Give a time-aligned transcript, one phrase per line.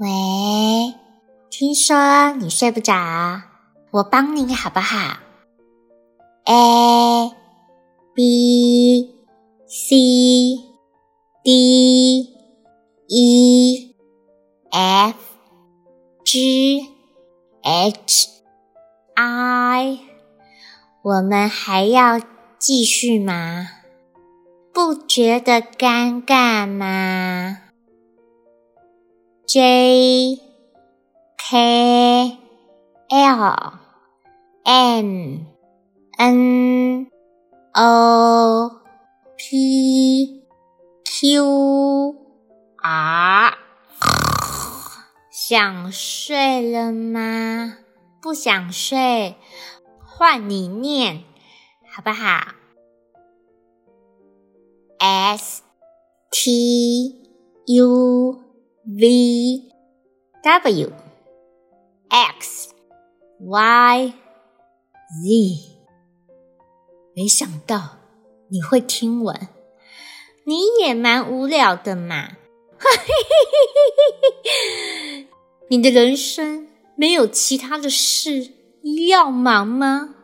[0.00, 0.94] 喂，
[1.50, 2.94] 听说你睡不着，
[3.90, 5.18] 我帮你好不好
[6.44, 7.32] ？A
[8.14, 9.12] B
[9.66, 9.96] C
[11.42, 12.30] D
[13.08, 13.96] E
[14.70, 15.16] F
[16.24, 16.86] G
[17.64, 18.28] H
[19.16, 19.98] I，
[21.02, 22.20] 我们还要
[22.60, 23.66] 继续吗？
[24.72, 27.62] 不觉得尴尬吗
[29.48, 30.38] ？J
[31.38, 32.38] K
[33.08, 33.72] L
[34.62, 35.46] M
[36.18, 37.06] N
[37.74, 38.70] O
[39.38, 40.44] P
[41.02, 42.14] Q
[42.82, 43.54] R，
[45.30, 47.78] 想睡了吗？
[48.20, 49.34] 不想睡，
[50.04, 51.24] 换你念，
[51.90, 52.52] 好不好
[54.98, 55.62] ？S
[56.30, 57.14] T
[57.68, 58.42] U
[58.90, 59.68] V
[60.42, 60.92] W
[62.08, 62.70] X
[63.38, 64.14] Y Z，
[67.14, 67.98] 没想到
[68.48, 69.48] 你会听完，
[70.44, 72.38] 你也蛮无聊的嘛！
[75.68, 78.54] 你的人生没有其他的事
[79.08, 80.14] 要忙吗？